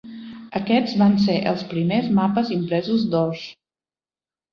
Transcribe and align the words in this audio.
Aquests 0.59 0.95
van 1.01 1.11
ser 1.25 1.35
els 1.51 1.61
primers 1.73 2.07
mapes 2.19 2.49
impresos 2.57 3.05
d'Oz. 3.13 3.45